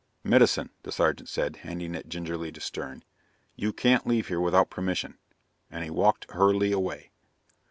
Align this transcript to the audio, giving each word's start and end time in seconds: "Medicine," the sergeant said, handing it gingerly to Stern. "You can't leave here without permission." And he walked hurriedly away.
"Medicine," 0.23 0.71
the 0.81 0.91
sergeant 0.91 1.29
said, 1.29 1.57
handing 1.57 1.93
it 1.93 2.09
gingerly 2.09 2.51
to 2.51 2.59
Stern. 2.59 3.03
"You 3.55 3.71
can't 3.71 4.07
leave 4.07 4.29
here 4.29 4.41
without 4.41 4.71
permission." 4.71 5.19
And 5.69 5.83
he 5.83 5.91
walked 5.91 6.31
hurriedly 6.31 6.71
away. 6.71 7.11